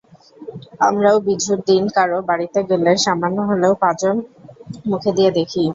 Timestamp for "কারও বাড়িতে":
1.95-2.59